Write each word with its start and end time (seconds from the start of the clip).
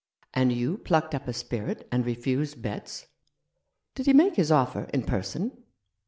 "And 0.33 0.51
you 0.51 0.79
plucked 0.79 1.13
up 1.13 1.27
a 1.27 1.31
spirit 1.31 1.87
and 1.91 2.03
refused 2.03 2.59
Betts? 2.59 3.05
Did 3.93 4.07
he 4.07 4.13
make 4.13 4.35
his 4.35 4.51
offer 4.51 4.85
in 4.85 5.03
person 5.03 5.51